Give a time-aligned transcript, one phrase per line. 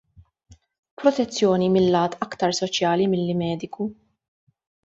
[1.01, 3.91] Protezzjoni mil-lat aktar soċjali milli mediku.